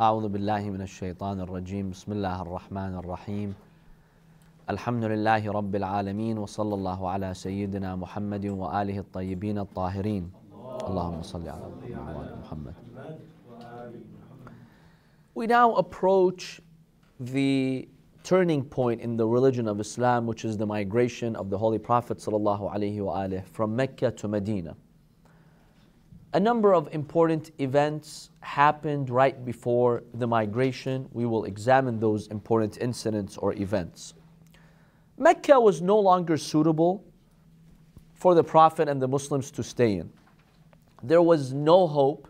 [0.00, 1.90] أعوذ بالله من الشيطان الرجيم.
[1.90, 3.54] بسم الله الرحمن الرحيم.
[4.70, 10.24] الحمد لله رب العالمين وصلى الله على سيدنا محمد وآله الطيبين الطاهرين.
[10.88, 11.68] اللهم صل على
[12.40, 12.74] محمد.
[15.34, 16.62] We now approach
[17.20, 17.86] the
[18.24, 22.16] turning point in the religion of Islam, which is the migration of the Holy Prophet
[22.16, 24.74] ﷺ from Mecca to Medina.
[26.32, 31.08] A number of important events happened right before the migration.
[31.12, 34.14] We will examine those important incidents or events.
[35.18, 37.04] Mecca was no longer suitable
[38.14, 40.12] for the Prophet and the Muslims to stay in.
[41.02, 42.28] There was no hope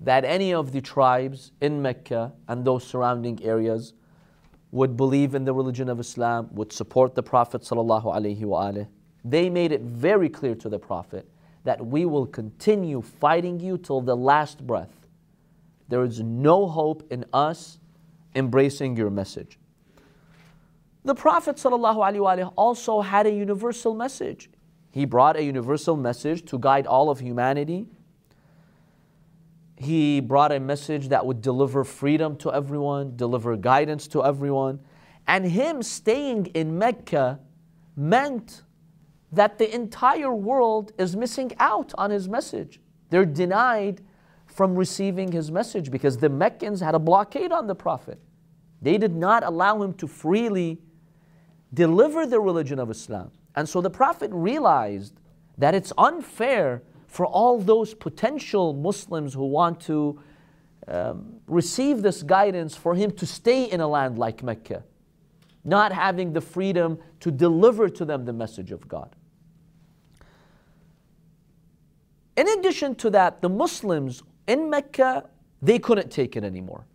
[0.00, 3.94] that any of the tribes in Mecca and those surrounding areas
[4.70, 7.66] would believe in the religion of Islam, would support the Prophet.
[9.24, 11.26] They made it very clear to the Prophet
[11.64, 15.06] that we will continue fighting you till the last breath.
[15.88, 17.78] There is no hope in us
[18.34, 19.58] embracing your message.
[21.04, 24.50] The Prophet ﷺ also had a universal message.
[24.90, 27.86] He brought a universal message to guide all of humanity.
[29.76, 34.80] He brought a message that would deliver freedom to everyone, deliver guidance to everyone.
[35.26, 37.40] And him staying in Mecca
[37.96, 38.62] meant
[39.32, 42.80] that the entire world is missing out on his message.
[43.10, 44.02] They're denied
[44.46, 48.20] from receiving his message because the Meccans had a blockade on the Prophet.
[48.82, 50.78] They did not allow him to freely
[51.72, 53.30] deliver the religion of Islam.
[53.54, 55.14] And so the Prophet realized
[55.58, 60.20] that it's unfair for all those potential Muslims who want to
[60.88, 64.84] um, receive this guidance for him to stay in a land like Mecca,
[65.64, 69.14] not having the freedom to deliver to them the message of God.
[72.40, 75.28] In addition to that, the Muslims in Mecca,
[75.60, 76.86] they couldn't take it anymore.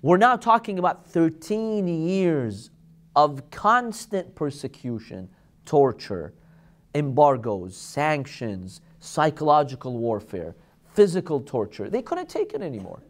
[0.00, 2.70] We're now talking about 13 years
[3.14, 5.28] of constant persecution,
[5.66, 6.32] torture,
[6.94, 10.54] embargoes, sanctions, psychological warfare,
[10.94, 11.90] physical torture.
[11.90, 13.02] They couldn't take it anymore.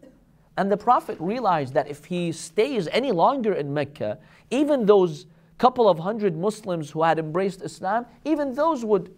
[0.56, 4.18] And the Prophet realized that if he stays any longer in Mecca,
[4.50, 5.26] even those
[5.58, 9.14] couple of hundred Muslims who had embraced Islam, even those would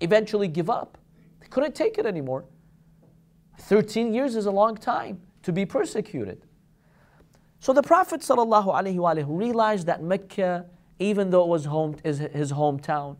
[0.00, 0.97] eventually give up.
[1.40, 2.44] They couldn't take it anymore.
[3.60, 6.42] 13 years is a long time to be persecuted.
[7.60, 10.66] So the Prophet ﷺ realized that Mecca,
[10.98, 13.16] even though it was home, is his hometown,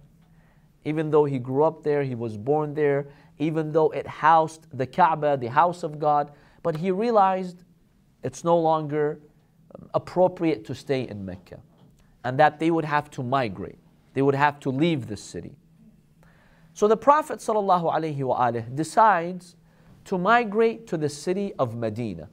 [0.84, 3.09] even though he grew up there, he was born there,
[3.39, 7.65] even though it housed the Kaaba, the house of God, but he realized
[8.23, 9.21] it's no longer
[9.95, 11.61] appropriate to stay in Mecca
[12.25, 13.78] and that they would have to migrate.
[14.15, 15.57] They would have to leave the city.
[16.78, 19.56] So the Prophet ﷺ decides
[20.05, 22.28] to migrate to the city of Medina,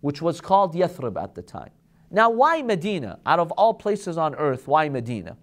[0.00, 1.70] which was called Yathrib at the time.
[2.10, 3.20] Now, why Medina?
[3.24, 5.36] Out of all places on earth, why Medina?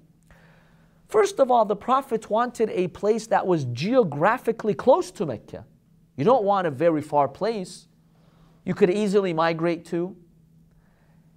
[1.07, 5.63] First of all, the Prophet wanted a place that was geographically close to Mecca.
[6.17, 7.87] You don't want a very far place
[8.65, 10.13] you could easily migrate to.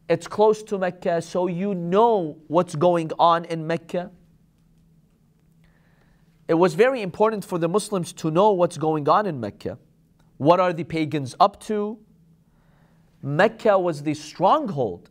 [0.09, 4.11] It's close to Mecca, so you know what's going on in Mecca.
[6.47, 9.79] It was very important for the Muslims to know what's going on in Mecca.
[10.37, 11.99] What are the pagans up to?
[13.23, 15.09] Mecca was the stronghold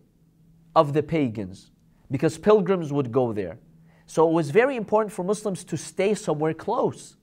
[0.76, 1.72] of the pagans
[2.12, 3.58] because pilgrims would go there.
[4.06, 7.16] So it was very important for Muslims to stay somewhere close.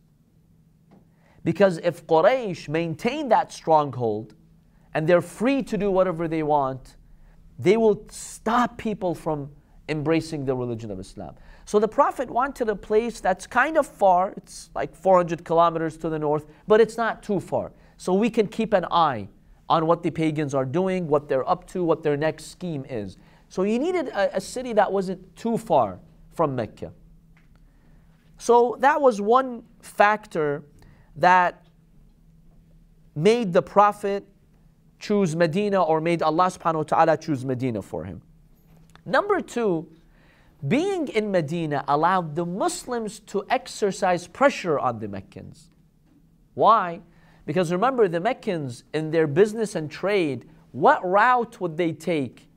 [1.44, 4.34] Because if Quraysh maintain that stronghold
[4.92, 6.96] and they're free to do whatever they want,
[7.58, 9.50] they will stop people from
[9.88, 11.34] embracing the religion of Islam.
[11.70, 16.08] So the Prophet wanted a place that's kind of far, it's like 400 kilometers to
[16.08, 17.70] the north, but it's not too far.
[17.96, 19.28] So we can keep an eye
[19.68, 23.18] on what the pagans are doing, what they're up to, what their next scheme is.
[23.48, 26.00] So you needed a, a city that wasn't too far
[26.32, 26.92] from Mecca.
[28.36, 30.64] So that was one factor
[31.14, 31.68] that
[33.14, 34.26] made the Prophet
[34.98, 38.22] choose Medina or made Allah subhanahu wa ta'ala choose Medina for him.
[39.06, 39.88] Number two,
[40.66, 45.70] being in Medina allowed the Muslims to exercise pressure on the Meccans.
[46.54, 47.00] Why?
[47.46, 52.48] Because remember, the Meccans in their business and trade, what route would they take?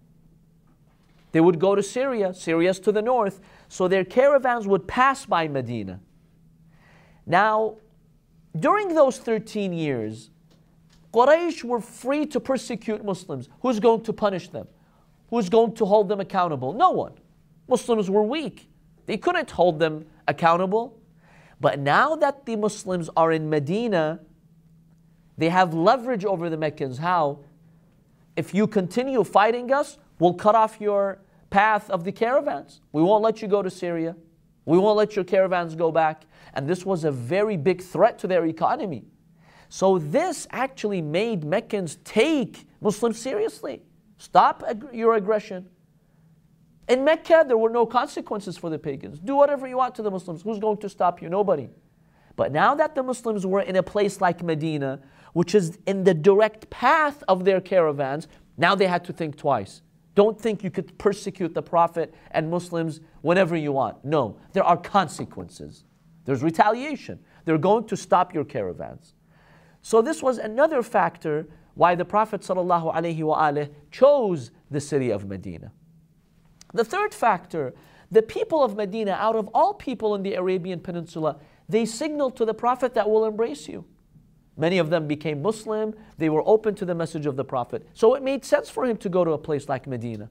[1.32, 2.34] They would go to Syria.
[2.34, 3.40] Syria's to the north.
[3.70, 6.00] So their caravans would pass by Medina.
[7.26, 7.78] Now,
[8.60, 10.30] during those 13 years,
[11.14, 13.50] Quraysh were free to persecute Muslims.
[13.62, 14.68] Who's going to punish them?
[15.30, 16.74] Who's going to hold them accountable?
[16.74, 17.14] No one.
[17.68, 18.69] Muslims were weak.
[19.06, 21.00] They couldn't hold them accountable.
[21.60, 24.19] But now that the Muslims are in Medina,
[25.38, 26.98] they have leverage over the Meccans.
[26.98, 27.39] How?
[28.36, 31.19] if you continue fighting us, we'll cut off your
[31.50, 32.81] path of the caravans.
[32.92, 34.15] We won't let you go to Syria.
[34.65, 36.24] We won't let your caravans go back.
[36.54, 39.06] And this was a very big threat to their economy.
[39.69, 43.81] So this actually made Meccans take Muslims seriously.
[44.18, 45.68] Stop ag- your aggression.
[46.88, 49.20] In Mecca, there were no consequences for the pagans.
[49.20, 50.42] Do whatever you want to the Muslims.
[50.42, 51.30] Who's going to stop you?
[51.30, 51.70] Nobody.
[52.36, 55.00] But now that the Muslims were in a place like Medina,
[55.34, 58.28] which is in the direct path of their caravans,
[58.58, 59.82] now they had to think twice.
[60.16, 64.04] Don't think you could persecute the Prophet and Muslims whenever you want.
[64.04, 65.86] No, there are consequences.
[66.26, 67.20] There's retaliation.
[67.46, 69.16] They're going to stop your caravans.
[69.82, 75.72] So this was another factor why the Prophet ﷺ chose the city of Medina.
[76.74, 77.74] The third factor,
[78.12, 81.38] the people of Medina, out of all people in the Arabian Peninsula,
[81.70, 83.86] they signaled to the Prophet that will embrace you.
[84.56, 87.88] Many of them became Muslim, they were open to the message of the Prophet.
[87.94, 90.30] So it made sense for him to go to a place like Medina.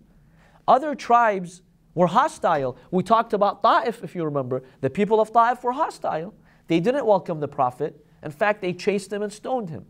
[0.69, 1.63] Other tribes
[1.95, 2.77] were hostile.
[2.91, 4.63] We talked about Ta'if, if you remember.
[4.81, 6.35] The people of Ta'if were hostile.
[6.69, 8.05] They didn't welcome the Prophet.
[8.23, 9.87] In fact, they chased him and stoned him.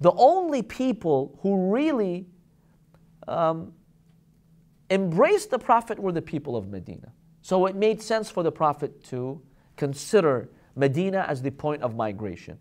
[0.00, 2.26] The only people who really
[3.26, 3.74] um,
[4.90, 7.12] embraced the Prophet were the people of Medina.
[7.42, 9.40] So it made sense for the Prophet to
[9.76, 12.58] consider Medina as the point of migration.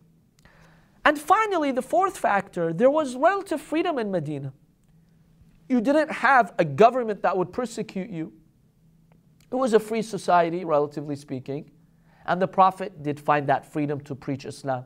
[1.06, 4.54] And finally, the fourth factor there was relative freedom in Medina.
[5.70, 8.34] You didn't have a government that would persecute you.
[9.52, 11.72] It was a free society, relatively speaking.
[12.26, 14.86] And the Prophet did find that freedom to preach Islam.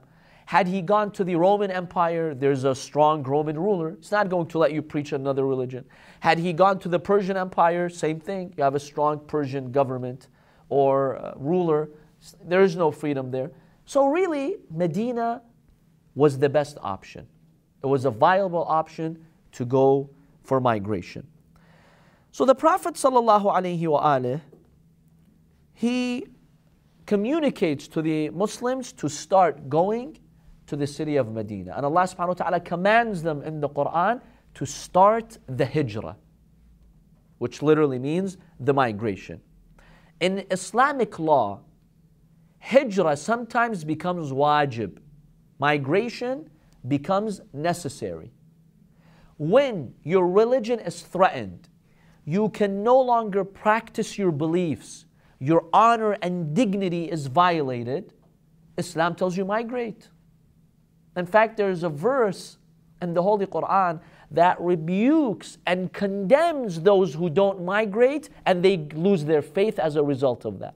[0.51, 3.91] Had he gone to the Roman Empire, there's a strong Roman ruler.
[3.91, 5.85] It's not going to let you preach another religion.
[6.19, 8.53] Had he gone to the Persian Empire, same thing.
[8.57, 10.27] You have a strong Persian government
[10.67, 11.91] or uh, ruler.
[12.43, 13.51] There is no freedom there.
[13.85, 15.41] So, really, Medina
[16.15, 17.27] was the best option.
[17.81, 20.09] It was a viable option to go
[20.43, 21.25] for migration.
[22.31, 24.41] So the Prophet ﷺ,
[25.75, 26.27] he
[27.05, 30.17] communicates to the Muslims to start going
[30.71, 31.73] to the city of Medina.
[31.75, 34.21] And Allah subhanahu wa ta'ala commands them in the Quran
[34.53, 36.15] to start the hijrah,
[37.39, 39.41] which literally means the migration.
[40.21, 41.59] In Islamic law,
[42.59, 44.99] hijrah sometimes becomes wajib.
[45.59, 46.49] Migration
[46.87, 48.31] becomes necessary.
[49.37, 51.67] When your religion is threatened,
[52.23, 55.05] you can no longer practice your beliefs,
[55.37, 58.13] your honor and dignity is violated,
[58.77, 60.07] Islam tells you migrate.
[61.16, 62.58] In fact, there's a verse
[63.00, 69.24] in the Holy Quran that rebukes and condemns those who don't migrate and they lose
[69.24, 70.74] their faith as a result of that.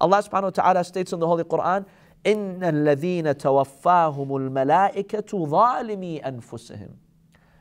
[0.00, 1.84] Allah subhanahu wa ta'ala states in the Holy Quran,
[2.24, 6.90] إن الذين توفاهم الملائكة ظالمي أنفسهم.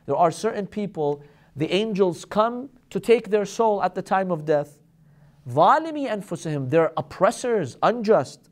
[0.05, 1.21] There are certain people,
[1.55, 4.79] the angels come to take their soul at the time of death.
[5.49, 8.49] ظالمي أنفسهم, they're oppressors, unjust.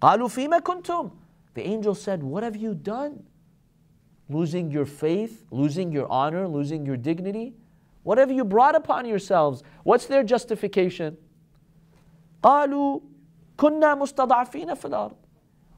[0.00, 1.10] قالوا فيما كنتم
[1.54, 3.24] the angel said, What have you done?
[4.28, 7.54] Losing your faith, losing your honor, losing your dignity?
[8.02, 9.62] What have you brought upon yourselves?
[9.82, 11.16] What's their justification?
[12.42, 13.00] قالوا
[13.56, 15.16] كنا مستضعفين في الأرض.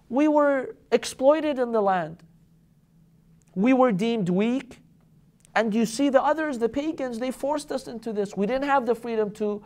[0.09, 2.23] We were exploited in the land.
[3.55, 4.79] We were deemed weak.
[5.55, 8.37] And you see the others, the pagans, they forced us into this.
[8.37, 9.63] We didn't have the freedom to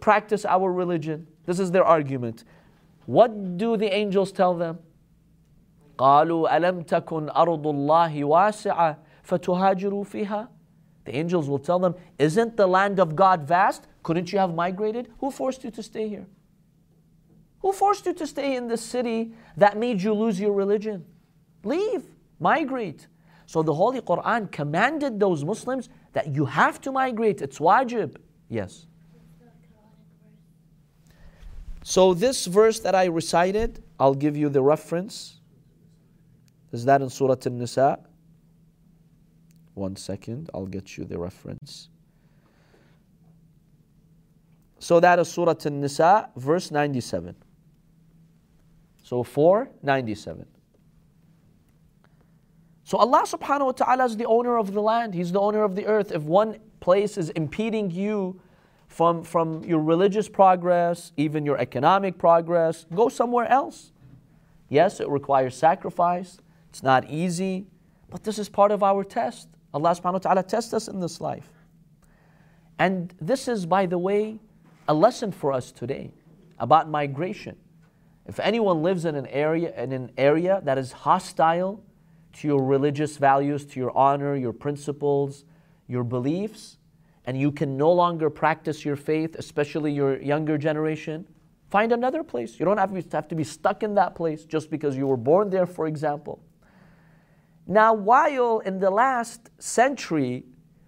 [0.00, 1.26] practice our religion.
[1.44, 2.44] This is their argument.
[3.06, 4.78] What do the angels tell them?
[5.98, 10.48] قالوا ألم تكن أرض الله واسعة فتهاجروا فيها
[11.04, 13.86] The angels will tell them, Isn't the land of God vast?
[14.02, 15.10] Couldn't you have migrated?
[15.18, 16.26] Who forced you to stay here?
[17.60, 21.04] Who forced you to stay in the city that made you lose your religion?
[21.62, 22.04] Leave,
[22.40, 23.06] migrate.
[23.46, 27.42] So the Holy Quran commanded those Muslims that you have to migrate.
[27.42, 28.16] It's wajib.
[28.48, 28.86] Yes.
[31.82, 35.37] So this verse that I recited, I'll give you the reference.
[36.71, 37.99] Is that in Surah An-Nisa?
[39.73, 41.89] One second, I'll get you the reference.
[44.79, 47.35] So that is Surah An-Nisa, verse 97.
[49.03, 50.45] So 497.
[52.83, 55.13] So Allah subhanahu wa ta'ala is the owner of the land.
[55.13, 56.11] He's the owner of the earth.
[56.11, 58.41] If one place is impeding you
[58.87, 63.91] from, from your religious progress, even your economic progress, go somewhere else.
[64.69, 66.39] Yes, it requires sacrifice.
[66.69, 67.65] It's not easy,
[68.09, 69.49] but this is part of our test.
[69.73, 71.49] Allah subhanahu wa ta'ala tests us in this life.
[72.77, 74.39] And this is, by the way,
[74.87, 76.11] a lesson for us today
[76.57, 77.55] about migration.
[78.25, 81.83] If anyone lives in an area in an area that is hostile
[82.33, 85.45] to your religious values, to your honor, your principles,
[85.87, 86.77] your beliefs,
[87.25, 91.27] and you can no longer practice your faith, especially your younger generation,
[91.69, 92.59] find another place.
[92.59, 95.17] You don't have to, have to be stuck in that place just because you were
[95.17, 96.41] born there, for example.
[97.71, 100.43] Now, while in the last century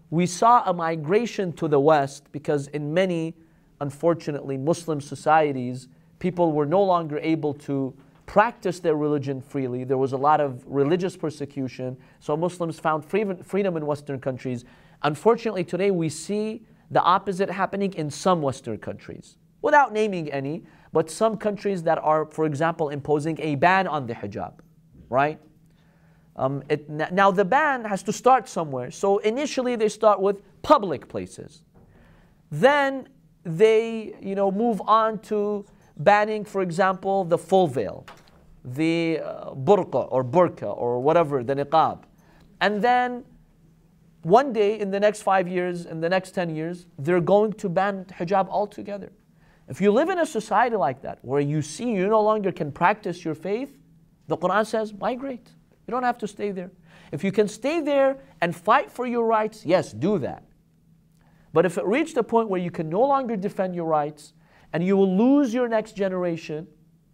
[0.10, 3.36] we saw a migration to the West, because in many,
[3.82, 7.94] unfortunately, Muslim societies, people were no longer able to
[8.26, 9.84] practice their religion freely.
[9.84, 14.66] There was a lot of religious persecution, so Muslims found freedom in Western countries.
[15.04, 21.12] Unfortunately, today we see the opposite happening in some Western countries, without naming any, but
[21.12, 24.54] some countries that are, for example, imposing a ban on the hijab,
[25.10, 25.40] right?
[26.36, 28.90] Um, it, now, the ban has to start somewhere.
[28.92, 31.64] So initially, they start with public places.
[32.50, 33.10] Then
[33.44, 35.66] they, you know, move on to
[35.98, 38.06] banning, for example, the full veil,
[38.64, 42.04] the uh, burqa or burqa or whatever, the niqab.
[42.62, 43.24] And then
[44.24, 47.70] one day in the next five years, in the next 10 years, they're going to
[47.70, 49.12] ban hijab altogether.
[49.68, 52.72] If you live in a society like that, where you see you no longer can
[52.72, 53.78] practice your faith,
[54.28, 55.50] the Quran says, migrate.
[55.92, 56.72] You don't have to stay there.
[57.12, 60.46] If you can stay there and fight for your rights, yes, do that.
[61.52, 64.32] But if it reached a point where you can no longer defend your rights
[64.72, 66.66] and you will lose your next generation,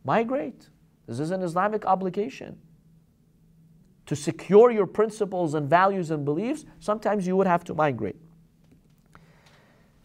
[0.04, 0.70] migrate.
[1.08, 2.56] This is an Islamic obligation.
[4.06, 8.18] To secure your principles and values and beliefs, sometimes you would have to migrate.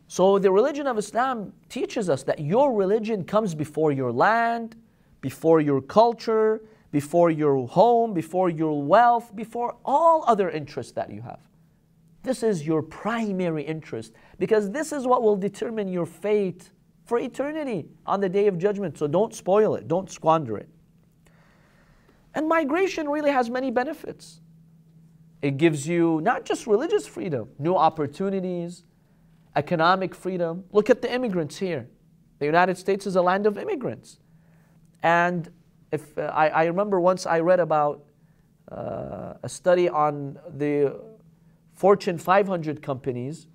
[0.09, 4.76] So the religion of Islam teaches us that your religion comes before your land,
[5.21, 11.22] before your culture, before your home, before your wealth, before all other interests that you
[11.22, 11.40] have.
[12.22, 16.70] This is your primary interest because this is what will determine your fate
[17.04, 18.96] for eternity on the day of judgment.
[18.96, 20.68] So don't spoil it, don't squander it.
[22.34, 24.40] And migration really has many benefits.
[25.40, 28.84] It gives you not just religious freedom, new opportunities,
[29.56, 30.64] economic freedom.
[30.70, 31.88] Look at the immigrants here.
[32.38, 34.18] The United States is a land of immigrants.
[35.02, 35.50] And
[35.92, 38.04] if uh, I, I, remember once I read about
[38.70, 40.99] uh, a study on the
[41.75, 43.46] Fortune 500 companies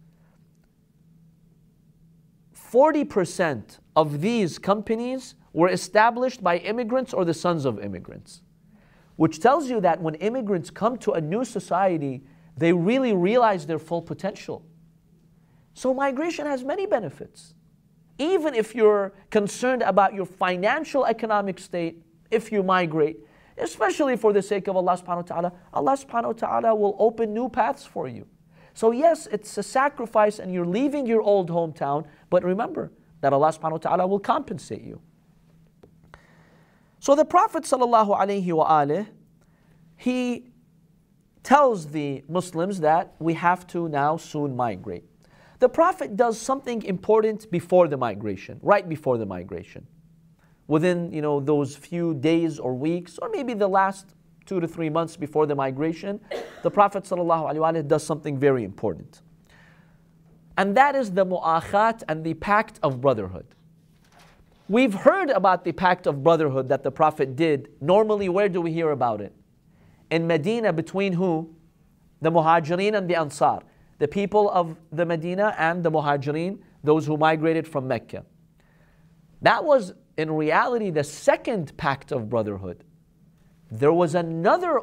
[2.71, 8.41] 40% of these companies were established by immigrants or the sons of immigrants,
[9.15, 12.23] which tells you that when immigrants come to a new society,
[12.57, 14.65] they really realize their full potential.
[15.73, 17.53] So, migration has many benefits.
[18.17, 23.19] Even if you're concerned about your financial economic state, if you migrate,
[23.57, 27.33] especially for the sake of Allah subhanahu wa ta'ala, Allah subhanahu wa ta'ala will open
[27.33, 28.27] new paths for you.
[28.73, 32.91] So, yes, it's a sacrifice and you're leaving your old hometown, but remember
[33.21, 35.01] that Allah subhanahu wa ta'ala will compensate you.
[36.99, 39.05] So the Prophet sallallahu alaihi wa
[39.95, 40.51] he
[41.43, 45.05] tells the Muslims that we have to now soon migrate.
[45.59, 49.87] The Prophet does something important before the migration, right before the migration.
[50.67, 54.07] Within you know those few days or weeks, or maybe the last
[54.45, 56.19] two to three months before the migration,
[56.63, 59.21] the Prophet ﷺ does something very important.
[60.57, 63.45] And that is the mu'akhat and the pact of brotherhood.
[64.69, 67.69] We've heard about the pact of brotherhood that the Prophet did.
[67.79, 69.33] Normally, where do we hear about it?
[70.09, 71.53] In Medina, between who?
[72.21, 73.61] The Muhajirin and the Ansar.
[73.99, 78.25] The people of the Medina and the Muhajirin, those who migrated from Mecca.
[79.41, 82.83] That was in reality the second pact of brotherhood
[83.71, 84.81] there was another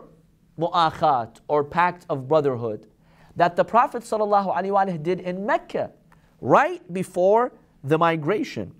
[0.58, 2.86] mu'akhat or pact of brotherhood
[3.36, 5.90] that the Prophet ﷺ did in Mecca
[6.40, 8.72] right before the migration.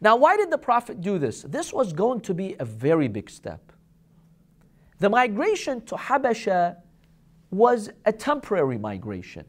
[0.00, 1.42] Now, why did the Prophet do this?
[1.42, 3.72] This was going to be a very big step.
[4.98, 6.76] The migration to Habasha
[7.50, 9.44] was a temporary migration,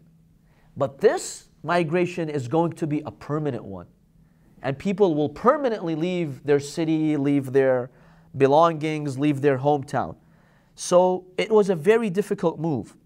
[0.78, 3.88] but this migration is going to be a permanent one.
[4.66, 7.92] And people will permanently leave their city, leave their
[8.36, 10.16] belongings, leave their hometown.
[10.74, 12.98] So it was a very difficult move.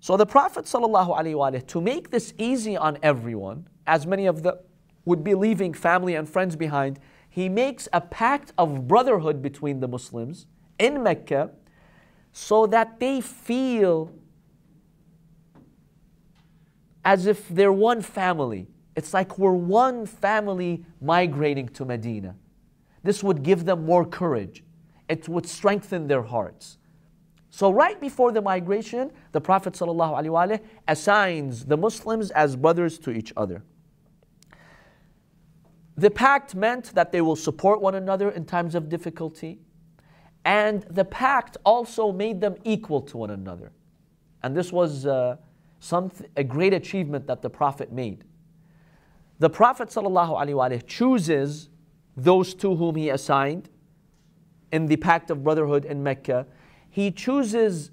[0.00, 4.56] So the Prophet ﷺ, to make this easy on everyone, as many of them
[5.06, 7.00] would be leaving family and friends behind,
[7.30, 10.46] he makes a pact of brotherhood between the Muslims
[10.78, 11.52] in Mecca
[12.34, 14.12] so that they feel
[17.02, 18.66] as if they're one family.
[18.96, 22.34] It's like we're one family migrating to Medina.
[23.02, 24.64] This would give them more courage.
[25.08, 26.78] It would strengthen their hearts.
[27.50, 33.32] So, right before the migration, the Prophet ﷺ assigns the Muslims as brothers to each
[33.36, 33.62] other.
[35.96, 39.58] The pact meant that they will support one another in times of difficulty,
[40.44, 43.72] and the pact also made them equal to one another.
[44.42, 45.36] And this was uh,
[45.80, 48.24] some, a great achievement that the Prophet made.
[49.38, 51.68] The Prophet ﷺ chooses
[52.16, 53.68] those two whom he assigned
[54.72, 56.46] in the pact of brotherhood in Mecca.
[56.88, 57.90] He chooses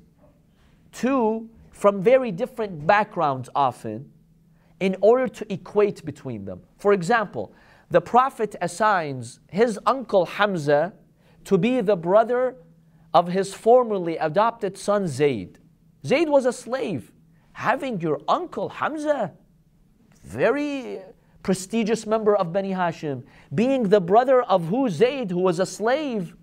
[0.91, 4.09] two from very different backgrounds often
[4.79, 6.61] in order to equate between them.
[6.77, 7.53] For example,
[7.89, 10.93] the Prophet assigns his uncle Hamza
[11.45, 12.55] to be the brother
[13.13, 15.59] of his formerly adopted son Zayd.
[16.05, 17.11] Zayd was a slave.
[17.51, 19.33] Having your uncle Hamza,
[20.23, 21.01] very
[21.43, 23.23] prestigious member of Bani Hashim,
[23.53, 26.35] being the brother of who Zayd, who was a slave,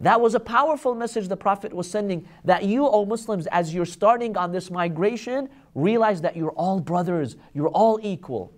[0.00, 3.86] that was a powerful message the Prophet was sending that you, O Muslims, as you're
[3.86, 8.52] starting on this migration, realize that you're all brothers, you're all equal.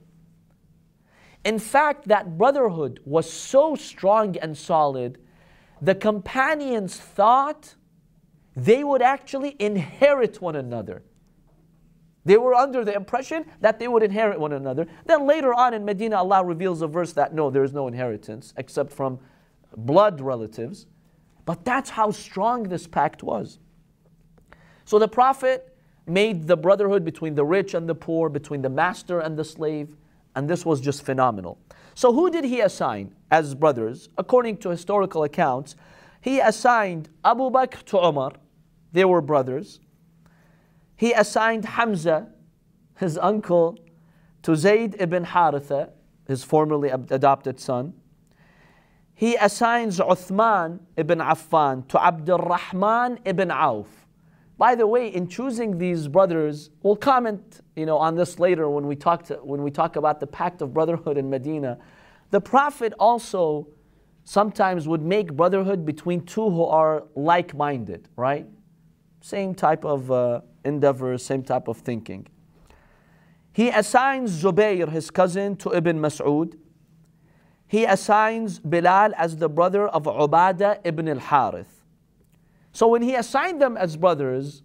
[1.45, 5.19] In fact, that brotherhood was so strong and solid,
[5.81, 7.77] the companions thought
[8.57, 11.05] they would actually inherit one another.
[12.25, 14.87] They were under the impression that they would inherit one another.
[15.07, 18.53] Then later on in Medina, Allah reveals a verse that no, there is no inheritance
[18.57, 19.19] except from
[19.77, 20.87] blood relatives.
[21.45, 23.59] But that's how strong this pact was.
[24.85, 29.21] So the Prophet made the brotherhood between the rich and the poor, between the master
[29.21, 29.97] and the slave,
[30.35, 31.59] and this was just phenomenal.
[31.95, 34.09] So who did he assign as brothers?
[34.17, 35.77] According to historical accounts,
[36.21, 38.33] he assigned Abu Bakr to Umar,
[38.93, 39.81] they were brothers.
[40.99, 42.29] He assigned Hamza,
[42.99, 43.79] his uncle,
[44.43, 45.91] to Zayd ibn Haritha,
[46.27, 47.95] his formerly adopted son
[49.19, 53.89] he assigns Uthman ibn Affan to Abdul Rahman ibn Auf.
[54.57, 58.87] By the way, in choosing these brothers, we'll comment, you know, on this later when
[58.87, 61.79] we talk to, when we talk about the pact of brotherhood in Medina.
[62.31, 63.67] The Prophet also
[64.23, 68.47] sometimes would make brotherhood between two who are like-minded, right?
[69.21, 72.27] Same type of uh, endeavor, same type of thinking.
[73.53, 76.55] He assigns Zubayr, his cousin, to Ibn Mas'ud
[77.69, 81.85] he assigns Bilal as the brother of Ubaydah ibn al Harith.
[82.73, 84.63] So when he assigned them as brothers,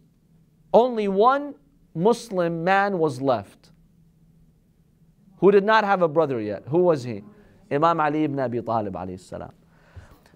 [0.74, 1.56] only one
[1.94, 3.72] Muslim man was left
[5.38, 6.64] who did not have a brother yet.
[6.70, 7.24] Who was he?
[7.70, 9.52] Imam Ali ibn Abi Talib salam.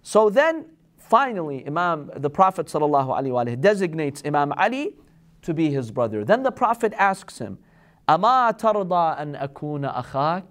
[0.01, 0.65] So then
[0.97, 4.95] finally Imam the Prophet sallallahu alaihi designates Imam Ali
[5.41, 6.23] to be his brother.
[6.23, 7.59] Then the Prophet asks him,
[8.07, 10.43] "Ama tarda an akuna akhak?"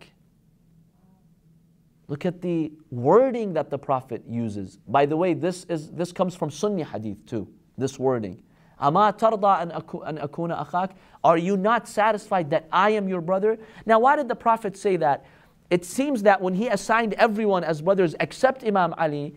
[2.08, 4.78] Look at the wording that the Prophet uses.
[4.86, 8.42] By the way, this, is, this comes from Sunni hadith too, this wording.
[8.80, 10.92] Ama tarda an akuna akhak?
[11.24, 13.58] Are you not satisfied that I am your brother?
[13.86, 15.24] Now, why did the Prophet say that?
[15.70, 19.34] It seems that when he assigned everyone as brothers except Imam Ali,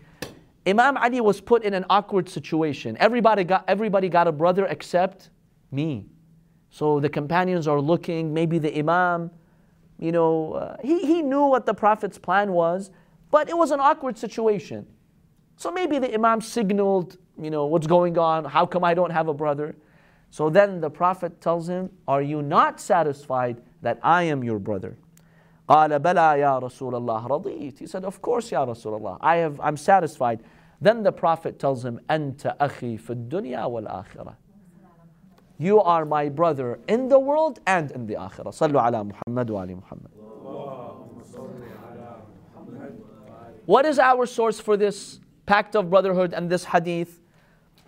[0.66, 2.96] Imam Ali was put in an awkward situation.
[3.00, 5.30] Everybody got, everybody got a brother except
[5.71, 6.07] me.
[6.69, 9.31] So the companions are looking, maybe the Imam,
[9.99, 12.91] you know, uh, he, he knew what the Prophet's plan was,
[13.31, 14.85] but it was an awkward situation.
[15.57, 18.45] So maybe the Imam signaled, you know, what's going on?
[18.45, 19.75] How come I don't have a brother?
[20.31, 24.97] So then the Prophet tells him, Are you not satisfied that I am your brother?
[25.69, 27.79] قال بلى يا رسول الله رضيت.
[27.79, 30.43] He said, Of course, Ya Rasulullah, I have, I'm satisfied.
[30.81, 34.35] Then the Prophet tells him, أنت أخي في الدنيا والآخرة.
[35.60, 38.46] you are my brother in the world and in the akhirah.
[38.46, 40.10] Sallu ala Muhammad wa ali Muhammad.
[43.66, 47.20] What is our source for this pact of brotherhood and this hadith?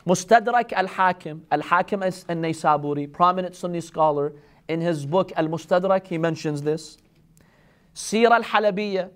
[0.07, 1.47] Mustadrak al-Hakim.
[1.51, 4.35] Al-Hakim is a Naysaburi, prominent Sunni scholar.
[4.69, 6.99] In his book Al-Mustadrak, he mentions this.
[7.95, 9.09] Sirah al-Halabiyya,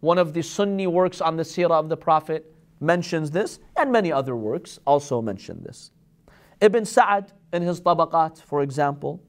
[0.00, 4.12] one of the Sunni works on the Sirah of the Prophet, mentions this, and many
[4.12, 5.92] other works also mention this.
[6.60, 9.22] Ibn Sa'ad, in his tabaqat, for example.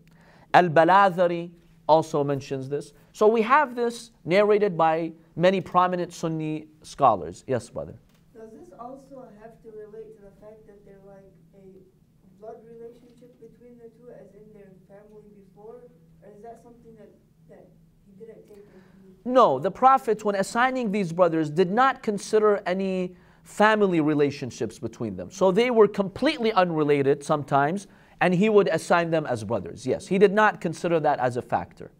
[0.53, 1.51] Al Baladhari
[1.87, 2.93] also mentions this.
[3.11, 7.43] So we have this narrated by many prominent Sunni scholars.
[7.47, 7.95] Yes, brother.
[8.33, 13.39] Does this also have to relate to the fact that they're like a blood relationship
[13.41, 15.81] between the two, as in their family before?
[16.21, 17.09] Or is that something that,
[17.49, 17.67] that
[18.05, 19.29] he didn't take into?
[19.29, 25.29] No, the Prophet, when assigning these brothers, did not consider any family relationships between them.
[25.29, 27.87] So they were completely unrelated sometimes
[28.23, 29.85] and he would assign them as brothers.
[29.85, 31.91] Yes, he did not consider that as a factor.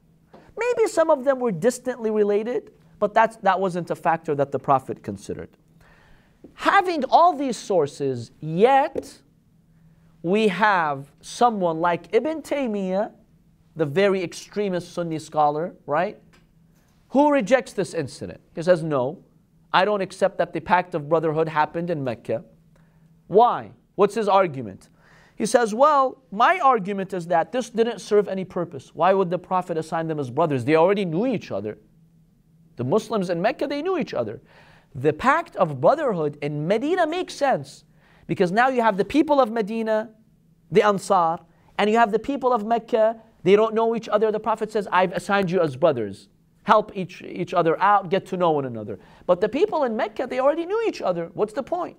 [0.57, 4.57] Maybe some of them were distantly related, but that's, that wasn't a factor that the
[4.57, 5.49] Prophet considered.
[6.53, 9.19] Having all these sources, yet
[10.21, 13.11] we have someone like Ibn Taymiyyah,
[13.75, 16.21] the very extremist Sunni scholar, right?
[17.09, 18.39] Who rejects this incident.
[18.55, 19.25] He says, No,
[19.73, 22.45] I don't accept that the pact of brotherhood happened in Mecca.
[23.27, 23.71] Why?
[23.95, 24.87] What's his argument?
[25.35, 28.93] He says, Well, my argument is that this didn't serve any purpose.
[28.93, 30.65] Why would the Prophet assign them as brothers?
[30.65, 31.77] They already knew each other.
[32.75, 34.41] The Muslims in Mecca, they knew each other.
[34.95, 37.83] The pact of brotherhood in Medina makes sense
[38.27, 40.11] because now you have the people of Medina,
[40.71, 41.39] the Ansar,
[41.77, 43.19] and you have the people of Mecca.
[43.43, 44.31] They don't know each other.
[44.31, 46.29] The Prophet says, I've assigned you as brothers.
[46.63, 48.99] Help each, each other out, get to know one another.
[49.25, 51.29] But the people in Mecca, they already knew each other.
[51.33, 51.97] What's the point?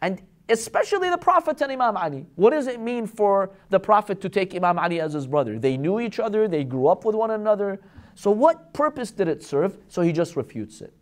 [0.00, 2.26] And especially the Prophet and Imam Ali.
[2.36, 5.58] What does it mean for the Prophet to take Imam Ali as his brother?
[5.58, 7.80] They knew each other, they grew up with one another.
[8.14, 9.78] So, what purpose did it serve?
[9.88, 10.92] So, he just refutes it.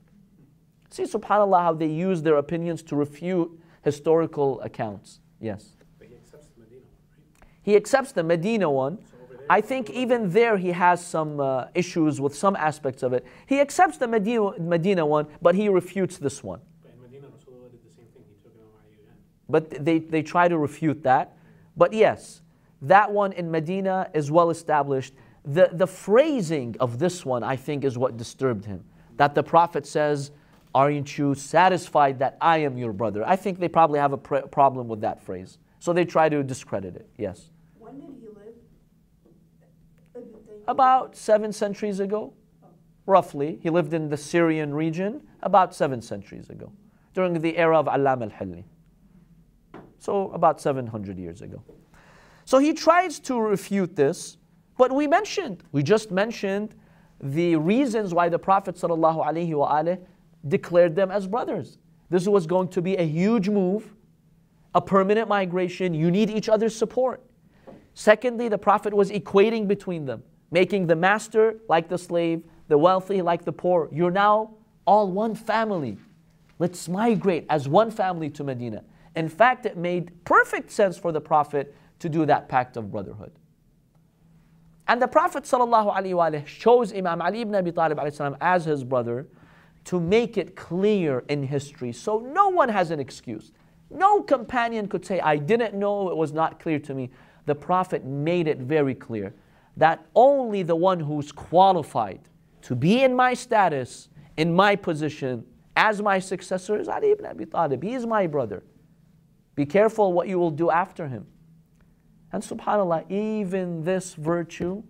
[0.91, 3.51] See, subhanAllah, how they use their opinions to refute
[3.83, 5.21] historical accounts.
[5.41, 5.73] Yes.
[5.99, 7.55] But he accepts the Medina one, right?
[7.63, 8.99] He accepts the Medina one.
[9.11, 13.13] So there, I think even there he has some uh, issues with some aspects of
[13.13, 13.25] it.
[13.47, 16.61] He accepts the Medina, Medina one, but he refutes this one.
[16.83, 18.25] but in Medina, Rasulullah did the same thing.
[18.29, 19.15] He took Imam Ali again.
[19.49, 21.37] But they, they try to refute that.
[21.77, 22.43] But yes,
[22.83, 25.15] that one in Medina is well established.
[25.45, 28.85] The, the phrasing of this one, I think, is what disturbed him.
[29.17, 30.33] That the Prophet says,
[30.75, 33.27] Aren't you satisfied that I am your brother?
[33.27, 35.57] I think they probably have a pr- problem with that phrase.
[35.79, 37.49] So they try to discredit it, yes.
[37.79, 38.55] When did he live?
[40.69, 42.35] About seven centuries ago,
[43.07, 43.59] roughly.
[43.63, 46.71] He lived in the Syrian region about seven centuries ago,
[47.15, 48.65] during the era of Allamah al Hilli.
[49.99, 51.63] So, about 700 years ago.
[52.45, 54.37] So, he tries to refute this,
[54.77, 56.75] but we mentioned, we just mentioned
[57.21, 59.99] the reasons why the Prophet ﷺ
[60.49, 61.79] declared them as brothers.
[62.11, 63.95] This was going to be a huge move,
[64.75, 65.95] a permanent migration.
[65.95, 67.23] You need each other's support.
[67.95, 73.23] Secondly, the Prophet was equating between them, making the master like the slave, the wealthy
[73.23, 73.89] like the poor.
[73.91, 74.55] You're now
[74.87, 75.97] all one family.
[76.59, 78.85] Let's migrate as one family to Medina.
[79.17, 83.33] In fact, it made perfect sense for the Prophet to do that pact of brotherhood.
[84.87, 87.99] And the Prophet ﷺ chose Imam Ali ibn Abi Talib
[88.41, 89.27] as his brother
[89.85, 93.53] to make it clear in history so no one has an excuse.
[93.91, 97.11] No companion could say, I didn't know, it was not clear to me.
[97.47, 99.35] The Prophet made it very clear
[99.77, 102.21] that only the one who's qualified
[102.63, 105.45] to be in my status, in my position,
[105.77, 107.83] as my successor is Ali ibn Abi Talib.
[107.83, 108.63] He is my brother.
[109.57, 111.27] Be careful what you will do after him.
[112.33, 114.83] And subhanAllah, even this virtue,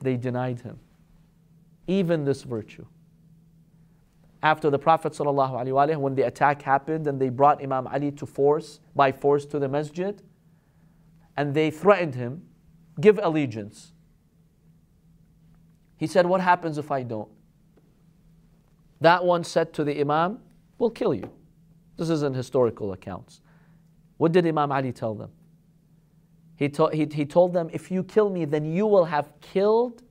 [0.00, 0.78] they denied him.
[1.86, 2.86] Even this virtue.
[4.42, 8.78] After the Prophet ﷺ, when the attack happened and they brought Imam Ali to force,
[8.94, 10.22] by force to the masjid,
[11.36, 12.42] and they threatened him,
[13.00, 13.92] give allegiance.
[15.96, 17.30] He said, What happens if I don't?
[19.00, 20.38] That one said to the Imam,
[20.78, 21.30] We'll kill you.
[21.96, 23.40] This is in historical accounts.
[24.16, 25.30] What did Imam Ali tell them?
[26.56, 30.02] He, to, he, he told them, If you kill me, then you will have killed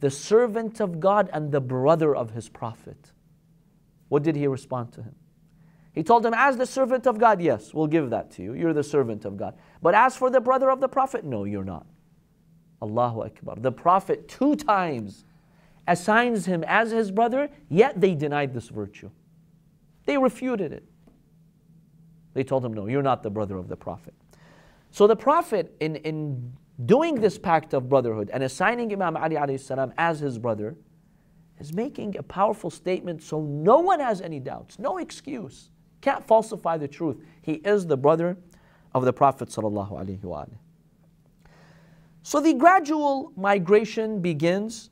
[0.00, 3.12] the servant of God and the brother of his prophet.
[4.08, 5.14] What did he respond to him?
[5.92, 8.54] He told him, As the servant of God, yes, we'll give that to you.
[8.54, 9.54] You're the servant of God.
[9.82, 11.86] But as for the brother of the prophet, no, you're not.
[12.82, 13.56] Allahu Akbar.
[13.56, 15.24] The prophet two times
[15.86, 19.10] assigns him as his brother, yet they denied this virtue.
[20.04, 20.84] They refuted it.
[22.34, 24.14] They told him, No, you're not the brother of the prophet.
[24.90, 26.52] So the prophet, in, in
[26.84, 30.76] doing this pact of brotherhood and assigning Imam Ali salam as his brother,
[31.58, 35.70] is making a powerful statement so no one has any doubts, no excuse.
[36.00, 37.16] Can't falsify the truth.
[37.42, 38.36] He is the brother
[38.94, 39.50] of the Prophet.
[39.50, 39.62] So
[42.40, 44.90] the gradual migration begins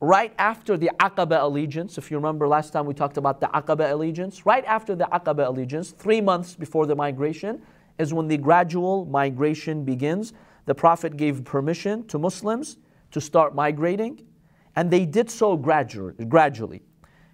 [0.00, 1.98] right after the Aqaba allegiance.
[1.98, 5.46] If you remember last time we talked about the Aqaba allegiance, right after the Aqaba
[5.46, 7.62] allegiance, three months before the migration,
[7.98, 10.32] is when the gradual migration begins.
[10.66, 12.76] The Prophet gave permission to Muslims
[13.10, 14.24] to start migrating,
[14.76, 16.82] and they did so gradually.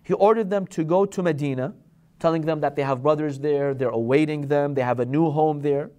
[0.02, 1.74] He ordered them to go to Medina,
[2.18, 5.60] telling them that they have brothers there, they're awaiting them, they have a new home
[5.60, 5.90] there.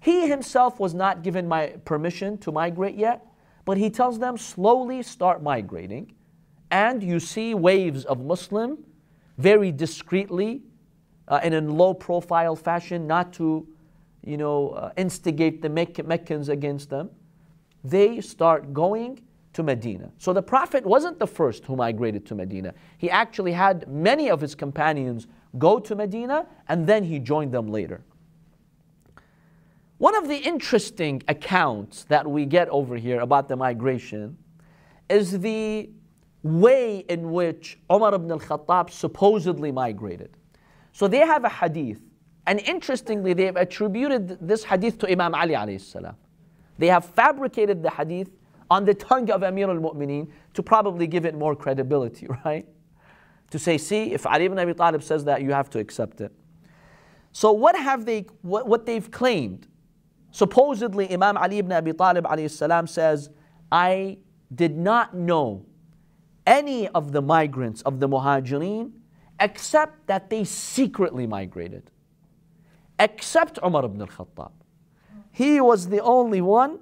[0.00, 3.24] He himself was not given my permission to migrate yet,
[3.68, 6.14] but he tells them slowly start migrating.
[6.70, 8.78] And you see waves of Muslim
[9.36, 10.62] very discreetly
[11.28, 13.68] uh, in low profile fashion, not to
[14.24, 17.10] you know, uh, instigate the Mecc- Meccans against them.
[17.84, 19.20] They start going
[19.52, 20.12] to Medina.
[20.16, 22.72] So the Prophet wasn't the first who migrated to Medina.
[22.96, 25.26] He actually had many of his companions
[25.58, 28.00] go to Medina and then he joined them later.
[29.98, 34.38] One of the interesting accounts that we get over here about the migration
[35.10, 35.90] is the
[36.44, 40.36] way in which Umar ibn al Khattab supposedly migrated.
[40.92, 42.00] So they have a hadith,
[42.46, 45.78] And interestingly, they have attributed this hadith to Imam Ali.
[46.78, 48.30] They have fabricated the hadith
[48.70, 52.66] on the tongue of Amir al-Mu'mineen to probably give it more credibility, right?
[53.50, 56.32] To say, see, if Ali ibn Abi Talib says that, you have to accept it.
[57.32, 59.66] So what have they, what, what they've claimed?
[60.30, 63.30] Supposedly, Imam Ali ibn Abi Talib salam says,
[63.72, 64.18] I
[64.54, 65.64] did not know
[66.46, 68.92] any of the migrants of the Muhajirin
[69.40, 71.90] except that they secretly migrated.
[72.98, 74.50] Except Umar ibn al-Khattab.
[75.30, 76.80] He was the only one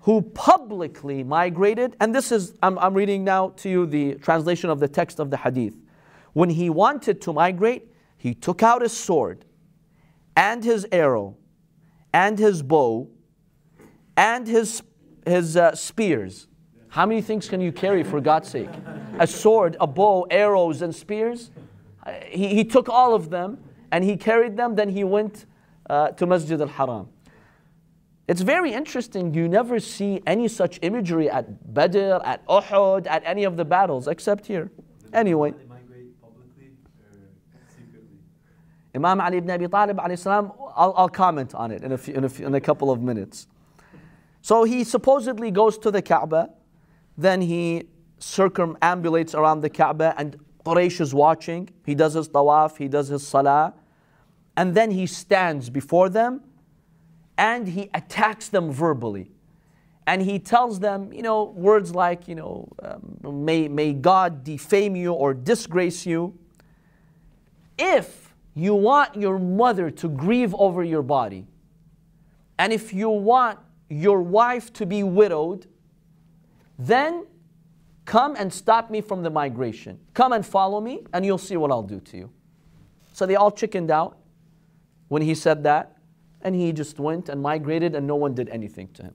[0.00, 4.80] who publicly migrated, and this is, I'm, I'm reading now to you the translation of
[4.80, 5.74] the text of the hadith.
[6.32, 9.44] When he wanted to migrate, he took out his sword
[10.36, 11.36] and his arrow
[12.16, 13.08] and his bow
[14.16, 14.82] and his,
[15.26, 16.48] his uh, spears.
[16.88, 18.70] How many things can you carry for God's sake?
[19.18, 21.50] A sword, a bow, arrows, and spears?
[22.06, 23.58] Uh, He, he took all of them
[23.92, 25.44] and he carried them, then he went
[25.90, 27.08] uh, to Masjid al Haram.
[28.28, 29.34] It's very interesting.
[29.34, 34.08] You never see any such imagery at Badr, at Uhud, at any of the battles,
[34.08, 34.70] except here.
[35.12, 35.50] Anyway.
[35.50, 36.68] They migrate publicly
[37.54, 38.18] or secretly?
[38.96, 42.24] Imam Ali ibn Abi Talib, salam, I'll, I'll comment on it in a, few, in,
[42.24, 43.46] a few, in a couple of minutes.
[44.40, 46.50] So he supposedly goes to the Kaaba,
[47.18, 51.68] then he circumambulates around the Kaaba, and Quraysh is watching.
[51.84, 53.74] He does his tawaf, he does his salah,
[54.56, 56.40] and then he stands before them
[57.36, 59.30] and he attacks them verbally.
[60.06, 64.96] And he tells them, you know, words like, you know, um, may, may God defame
[64.96, 66.38] you or disgrace you.
[67.76, 68.25] If
[68.56, 71.46] you want your mother to grieve over your body,
[72.58, 73.58] and if you want
[73.90, 75.66] your wife to be widowed,
[76.78, 77.26] then
[78.06, 80.00] come and stop me from the migration.
[80.14, 82.30] Come and follow me, and you'll see what I'll do to you.
[83.12, 84.16] So they all chickened out
[85.08, 85.98] when he said that,
[86.40, 89.14] and he just went and migrated, and no one did anything to him.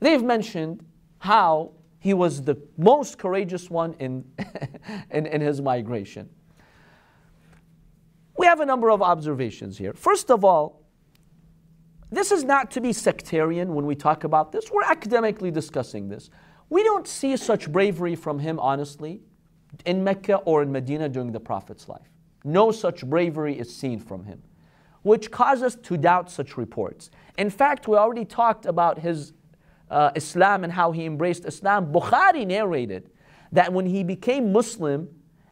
[0.00, 0.84] They've mentioned
[1.18, 4.24] how he was the most courageous one in,
[5.10, 6.28] in, in his migration.
[8.44, 9.94] We have a number of observations here.
[9.94, 10.82] First of all,
[12.12, 14.70] this is not to be sectarian when we talk about this.
[14.70, 16.28] We're academically discussing this.
[16.68, 19.22] We don't see such bravery from him, honestly,
[19.86, 22.06] in Mecca or in Medina during the Prophet's life.
[22.44, 24.42] No such bravery is seen from him,
[25.00, 27.10] which causes us to doubt such reports.
[27.38, 29.32] In fact, we already talked about his
[29.90, 31.90] uh, Islam and how he embraced Islam.
[31.90, 33.10] Bukhari narrated
[33.52, 35.08] that when he became Muslim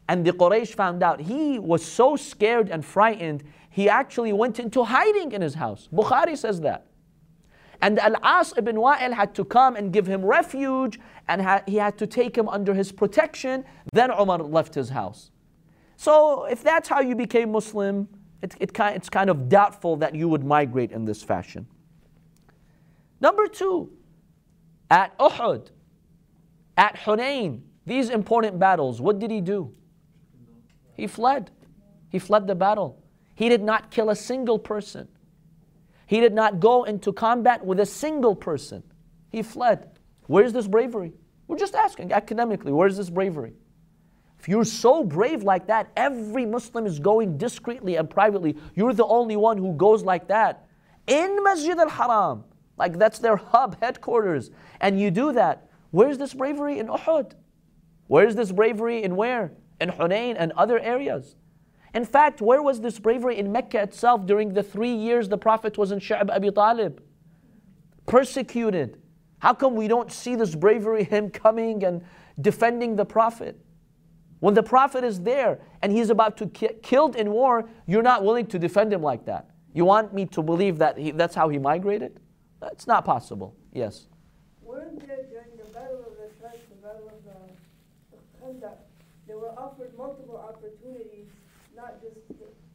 [0.07, 4.83] and the Quraysh found out, he was so scared and frightened, he actually went into
[4.83, 5.87] hiding in his house.
[5.91, 6.87] Bukhari says that.
[7.81, 11.75] And Al As ibn Wa'il had to come and give him refuge, and ha- he
[11.75, 13.65] had to take him under his protection.
[13.91, 15.31] Then Umar left his house.
[15.97, 18.07] So, if that's how you became Muslim,
[18.41, 21.65] it, it, it's kind of doubtful that you would migrate in this fashion.
[23.21, 23.91] Number two,
[24.91, 25.67] at Uhud,
[26.77, 29.73] at Hunain, these important battles, what did he do?
[30.95, 31.51] He fled.
[32.09, 33.03] He fled the battle.
[33.35, 35.07] He did not kill a single person.
[36.05, 38.83] He did not go into combat with a single person.
[39.31, 39.99] He fled.
[40.27, 41.13] Where's this bravery?
[41.47, 43.53] We're just asking academically, where's this bravery?
[44.39, 48.57] If you're so brave like that, every Muslim is going discreetly and privately.
[48.75, 50.67] You're the only one who goes like that
[51.07, 52.43] in Masjid al Haram.
[52.77, 54.51] Like that's their hub, headquarters.
[54.81, 55.69] And you do that.
[55.91, 57.33] Where's this bravery in Uhud?
[58.07, 59.53] Where's this bravery in where?
[59.83, 61.35] In Hunain and other areas.
[61.93, 65.77] In fact, where was this bravery in Mecca itself during the three years the Prophet
[65.77, 67.03] was in Sha'b Abi Talib?
[68.05, 69.01] Persecuted.
[69.39, 72.01] How come we don't see this bravery, him coming and
[72.39, 73.59] defending the Prophet?
[74.39, 78.23] When the Prophet is there and he's about to ki- killed in war, you're not
[78.23, 79.49] willing to defend him like that.
[79.73, 82.21] You want me to believe that he, that's how he migrated?
[82.61, 83.55] That's not possible.
[83.73, 84.07] Yes.
[84.61, 88.77] Weren't there during the Battle of the the Battle of the Khandaq,
[89.27, 91.27] they were offered multiple opportunities,
[91.75, 92.15] not just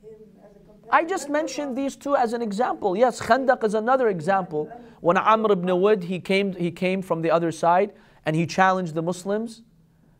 [0.02, 0.88] him as a companion.
[0.90, 2.96] I just mentioned these two as an example.
[2.96, 4.70] Yes, Khandaq is another example.
[5.00, 7.92] When Amr ibn Wudd, he came, he came from the other side
[8.24, 9.62] and he challenged the Muslims.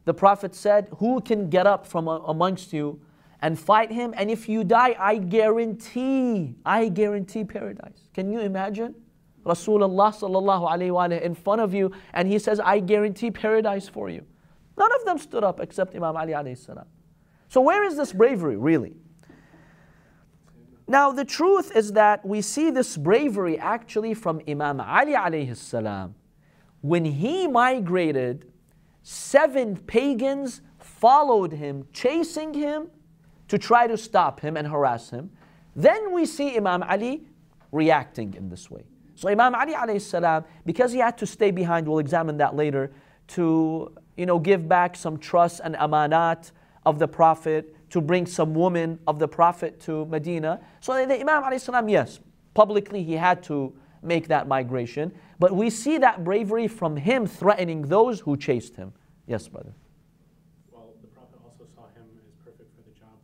[0.05, 3.01] The Prophet said, Who can get up from amongst you
[3.41, 4.15] and fight him?
[4.17, 8.09] And if you die, I guarantee, I guarantee paradise.
[8.15, 8.95] Can you imagine?
[9.45, 14.25] Rasulullah sallallahu in front of you, and he says, I guarantee paradise for you.
[14.79, 16.87] None of them stood up except Imam Ali alayhi salam.
[17.49, 18.95] So where is this bravery really?
[20.87, 26.15] Now, the truth is that we see this bravery actually from Imam Ali alayhi salam.
[26.81, 28.51] When he migrated,
[29.03, 32.89] seven pagans followed him, chasing him
[33.49, 35.31] to try to stop him and harass him.
[35.75, 37.27] Then we see Imam Ali
[37.73, 38.85] reacting in this way.
[39.17, 42.93] So Imam Ali alayhi salam, because he had to stay behind, we'll examine that later,
[43.29, 46.51] to you know give back some trust and amanat
[46.85, 50.61] of the Prophet, to bring some woman of the Prophet to Medina.
[50.81, 52.21] So the Imam alayhi salam, yes,
[52.53, 55.13] publicly he had to make that migration.
[55.39, 58.93] But we see that bravery from him threatening those who chased him.
[59.27, 59.73] Yes, brother.
[60.73, 63.17] Well, the Prophet also saw him as perfect for the job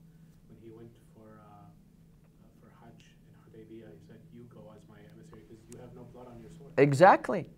[0.48, 3.90] when he went for uh, uh, for Hajj in Hudaybiyah.
[3.90, 6.72] He said, "You go as my emissary because you have no blood on your sword."
[6.78, 7.50] Exactly.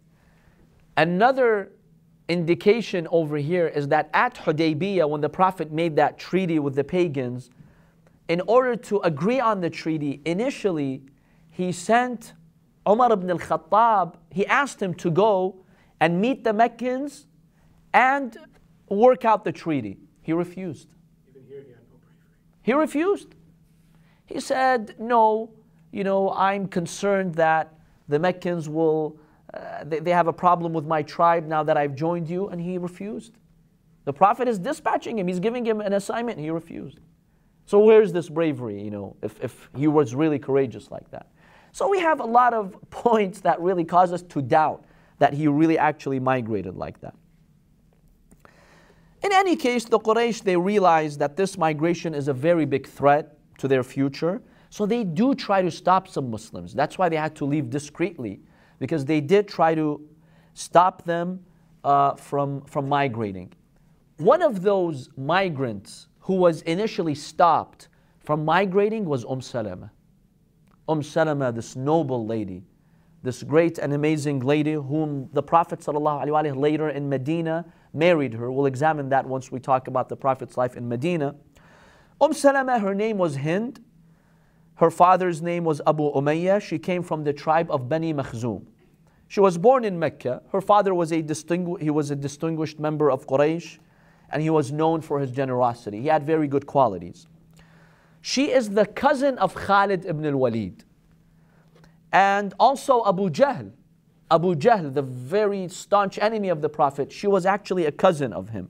[0.97, 1.73] Another
[2.29, 6.85] indication over here is that at Hudaybiyah, when the Prophet made that treaty with the
[6.85, 7.51] pagans,
[8.29, 11.03] in order to agree on the treaty, initially
[11.51, 12.35] he sent
[12.89, 15.57] Umar ibn al Khattab, he asked him to go
[16.01, 17.27] and meet the Meccans
[17.93, 18.37] and
[18.89, 19.99] work out the treaty.
[20.23, 20.89] He refused.
[21.31, 21.99] Even here, he had no.
[22.63, 23.35] He refused.
[24.27, 25.51] He said, No,
[25.93, 27.73] you know, I'm concerned that
[28.09, 29.19] the Meccans will,
[29.57, 32.61] uh, they, they have a problem with my tribe now that I've joined you, and
[32.61, 33.33] he refused.
[34.05, 37.01] The Prophet is dispatching him, he's giving him an assignment, he refused.
[37.65, 41.29] So, where's this bravery, you know, if, if he was really courageous like that?
[41.73, 44.85] So, we have a lot of points that really cause us to doubt
[45.19, 47.15] that he really actually migrated like that.
[49.25, 53.37] In any case, the Quraysh, they realize that this migration is a very big threat
[53.59, 54.41] to their future.
[54.71, 56.75] So they do try to stop some Muslims.
[56.75, 58.41] That's why they had to leave discreetly,
[58.79, 60.01] because they did try to
[60.55, 61.45] stop them
[61.85, 63.53] uh, from, from migrating.
[64.19, 69.91] One of those migrants who was initially stopped from migrating was Umm Salama.
[70.89, 72.63] Umm Salama, this noble lady,
[73.23, 78.51] this great and amazing lady whom the Prophet ﷺ later in Medina married her.
[78.51, 81.35] We'll examine that once we talk about the Prophet's life in Medina.
[82.21, 83.81] Umm Salama, her name was Hind.
[84.77, 86.61] Her father's name was Abu Umayyah.
[86.61, 88.67] She came from the tribe of Bani Makhzum.
[89.29, 90.43] She was born in Mecca.
[90.53, 93.79] Her father was a distingu- he was a distinguished member of Quraysh
[94.31, 96.01] and he was known for his generosity.
[96.01, 97.27] He had very good qualities.
[98.21, 100.85] She is the cousin of Khalid ibn al-Walid
[102.13, 103.73] and also Abu Jahl.
[104.31, 108.49] Abu Jahl, the very staunch enemy of the Prophet, she was actually a cousin of
[108.51, 108.69] him.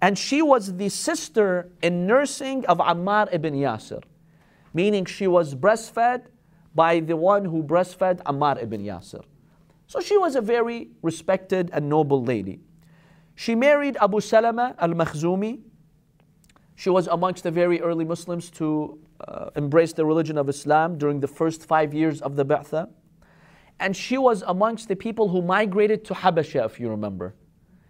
[0.00, 4.02] And she was the sister in nursing of Ammar ibn Yasir,
[4.74, 6.26] meaning she was breastfed
[6.74, 9.24] by the one who breastfed Ammar ibn Yasir.
[9.86, 12.60] So she was a very respected and noble lady.
[13.36, 15.60] She married Abu Salama al Makhzumi.
[16.74, 21.20] She was amongst the very early Muslims to uh, embrace the religion of Islam during
[21.20, 22.88] the first five years of the Ba'tha.
[23.78, 27.34] And she was amongst the people who migrated to Habasha, if you remember,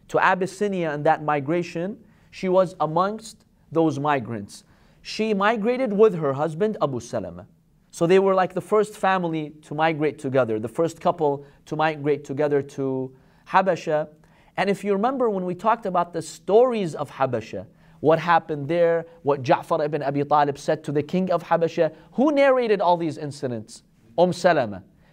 [0.09, 1.99] to Abyssinia and that migration.
[2.31, 4.65] She was amongst those migrants.
[5.07, 7.47] She migrated with her husband, Abu Salama.
[7.91, 12.25] So they were like the first family to migrate together, the first couple to migrate
[12.25, 13.15] together to
[13.47, 14.09] Habasha.
[14.57, 17.67] And if you remember when we talked about the stories of Habasha,
[18.01, 22.33] what happened there, what Ja'far ibn Abi Talib said to the king of Habasha, who
[22.33, 23.83] narrated all these incidents?
[24.17, 24.33] Umm.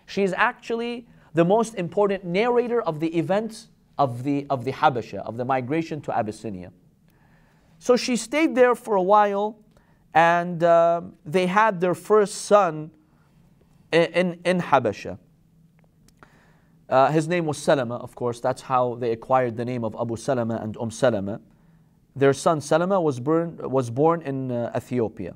[0.06, 5.20] She is actually the most important narrator of the events of the, of the Habasha,
[5.26, 6.72] of the migration to Abyssinia.
[7.78, 9.58] So she stayed there for a while,
[10.14, 12.92] and uh, they had their first son
[13.92, 15.18] in, in, Habasha.
[16.90, 18.40] Uh, his name was Salama, of course.
[18.40, 21.40] That's how they acquired the name of Abu Salama and Umm Salama.
[22.16, 25.36] Their son Salama was born, was born in uh, Ethiopia.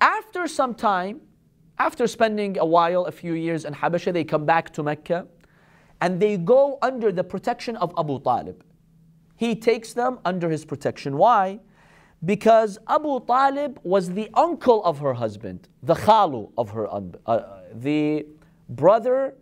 [0.00, 1.20] After some time,
[1.78, 5.26] after spending a while, a few years in Habasha, they come back to Mecca
[6.00, 8.64] and they go under the protection of Abu Talib.
[9.36, 11.16] He takes them under his protection.
[11.16, 11.60] Why?
[12.24, 16.88] Because Abu Talib was the uncle of her husband, the khalu of her,
[17.26, 18.26] uh, the
[18.68, 19.34] brother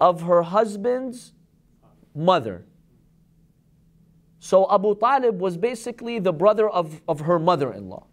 [0.00, 1.32] of her husband's
[2.14, 2.66] mother.
[4.38, 8.06] So Abu Talib was basically the brother of, of her mother in law.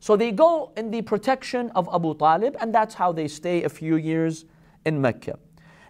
[0.00, 3.68] So they go in the protection of Abu Talib, and that's how they stay a
[3.68, 4.44] few years
[4.84, 5.38] in Mecca.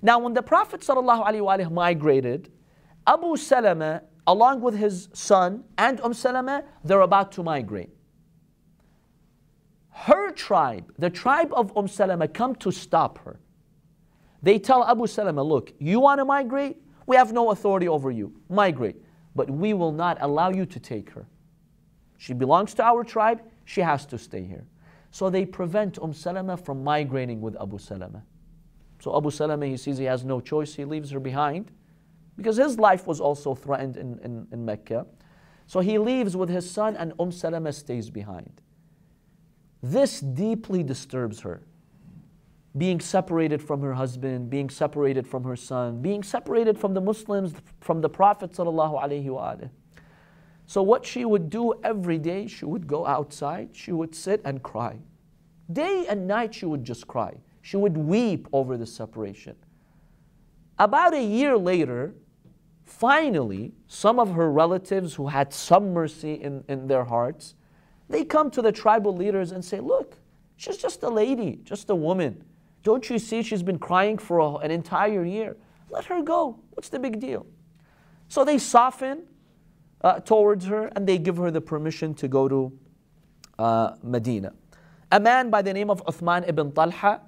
[0.02, 2.52] Now, when the Prophet ﷺ migrated,
[3.06, 7.90] Abu Salama, along with his son and Umm Salama, they're about to migrate.
[9.90, 13.38] Her tribe, the tribe of Umm Salama, come to stop her.
[14.42, 16.76] They tell Abu Salama, look, you want to migrate?
[17.06, 18.34] We have no authority over you.
[18.48, 18.96] Migrate.
[19.34, 21.26] But we will not allow you to take her.
[22.18, 24.66] She belongs to our tribe she has to stay here.
[25.10, 28.22] So they prevent Umm Salama from migrating with Abu Salama.
[29.00, 31.70] So Abu Salama, he sees he has no choice, he leaves her behind
[32.36, 35.06] because his life was also threatened in, in, in Mecca.
[35.66, 38.60] So he leaves with his son and Umm Salama stays behind.
[39.82, 41.62] This deeply disturbs her.
[42.76, 47.54] Being separated from her husband, being separated from her son, being separated from the Muslims,
[47.80, 48.56] from the Prophet.
[48.56, 48.64] So,
[50.82, 54.98] what she would do every day, she would go outside, she would sit and cry.
[55.72, 57.34] Day and night, she would just cry.
[57.62, 59.54] She would weep over the separation.
[60.78, 62.14] About a year later,
[62.84, 67.54] finally, some of her relatives who had some mercy in, in their hearts,
[68.08, 70.18] they come to the tribal leaders and say, Look,
[70.56, 72.44] she's just a lady, just a woman.
[72.82, 75.56] Don't you see she's been crying for a, an entire year?
[75.90, 76.58] Let her go.
[76.70, 77.46] What's the big deal?
[78.28, 79.22] So they soften
[80.02, 82.72] uh, towards her and they give her the permission to go to
[83.58, 84.52] uh, Medina.
[85.10, 87.20] A man by the name of Uthman ibn Talha,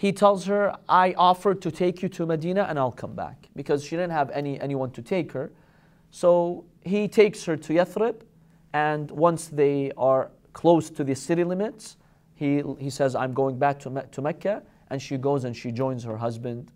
[0.00, 3.84] he tells her, I offered to take you to Medina and I'll come back because
[3.84, 5.52] she didn't have any, anyone to take her.
[6.10, 8.22] So he takes her to Yathrib
[8.72, 11.98] and once they are close to the city limits,
[12.34, 14.62] he, he says, I'm going back to, Me- to Mecca.
[14.88, 16.72] And she goes and she joins her husband,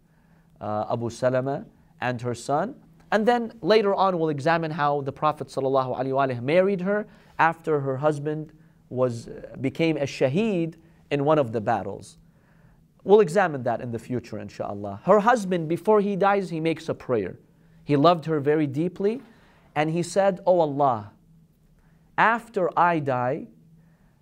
[0.60, 1.64] uh, Abu Salama,
[2.02, 2.74] and her son.
[3.10, 7.06] And then later on, we'll examine how the Prophet ﷺ married her
[7.38, 8.52] after her husband
[8.90, 9.30] was,
[9.62, 10.74] became a shaheed
[11.10, 12.18] in one of the battles.
[13.04, 15.02] We'll examine that in the future, inshallah.
[15.04, 17.38] Her husband, before he dies, he makes a prayer.
[17.84, 19.20] He loved her very deeply,
[19.74, 21.12] and he said, Oh Allah,
[22.16, 23.48] after I die,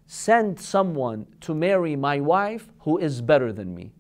[0.07, 3.93] send someone to marry my wife who is better than me.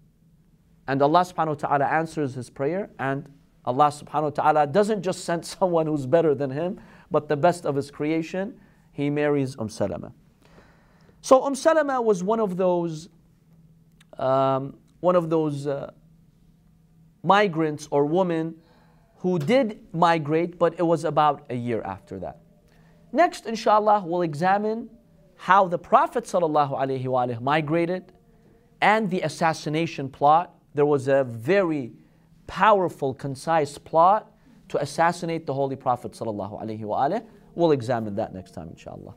[0.88, 3.28] And Allah subhanahu wa ta'ala answers his prayer, and
[3.64, 6.80] Allah subhanahu wa ta'ala doesn't just send someone who's better than him,
[7.10, 8.58] but the best of his creation.
[8.90, 10.12] He marries Umm Salama.
[11.22, 13.08] So Umm Salama was one of those,
[14.18, 15.90] um, one of those uh,
[17.22, 18.54] migrants or women
[19.16, 22.40] who did migrate, but it was about a year after that.
[23.12, 24.90] Next, inshallah, we'll examine
[25.36, 28.12] how the Prophet ﷺ migrated
[28.80, 30.54] and the assassination plot.
[30.74, 31.92] There was a very
[32.46, 34.32] powerful, concise plot
[34.68, 37.24] to assassinate the Holy Prophet ﷺ.
[37.54, 39.14] We'll examine that next time, inshallah.